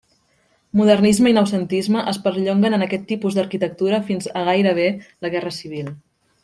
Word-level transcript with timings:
Modernisme 0.79 1.29
i 1.31 1.33
Noucentisme 1.37 2.01
es 2.13 2.19
perllonguen 2.25 2.79
en 2.79 2.87
aquest 2.87 3.05
tipus 3.13 3.39
d'arquitectura 3.39 4.01
fins 4.09 4.33
a 4.41 4.47
gairebé 4.51 4.91
la 5.27 5.37
guerra 5.37 5.57
civil. 5.63 5.99